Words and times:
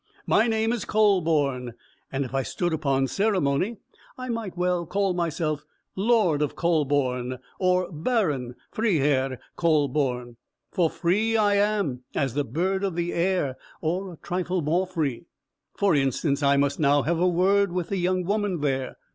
"My 0.25 0.47
name 0.47 0.73
is 0.73 0.83
Kühleborn, 0.83 1.73
and 2.11 2.25
if 2.25 2.33
I 2.33 2.41
stood 2.41 2.73
upon 2.73 3.05
ceremony, 3.05 3.77
I 4.17 4.29
might 4.29 4.57
well 4.57 4.87
call 4.87 5.13
myself 5.13 5.63
Lord 5.95 6.41
of 6.41 6.55
Kühleborn, 6.55 7.37
or 7.59 7.91
Baron 7.91 8.55
(Freiherr) 8.71 9.37
Kühleborn; 9.59 10.37
for 10.71 10.89
free 10.89 11.37
I 11.37 11.53
am, 11.53 12.01
as 12.15 12.33
the 12.33 12.43
bird 12.43 12.83
of 12.83 12.95
the 12.95 13.13
air, 13.13 13.57
or 13.79 14.13
a 14.13 14.17
trifle 14.17 14.63
more 14.63 14.87
free. 14.87 15.27
For 15.77 15.93
instance, 15.95 16.41
I 16.41 16.57
must 16.57 16.79
now 16.79 17.03
have 17.03 17.19
a 17.19 17.29
word 17.29 17.71
with 17.71 17.89
the 17.89 17.97
young 17.97 18.23
woman 18.25 18.59
there." 18.61 18.97